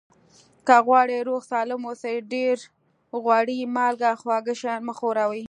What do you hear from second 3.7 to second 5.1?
مالګه خواږه شیان مه